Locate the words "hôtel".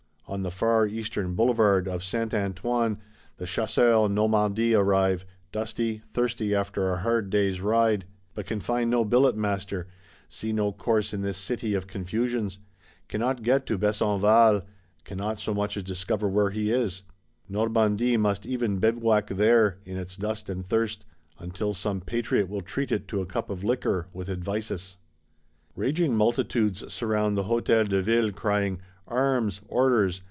27.43-27.89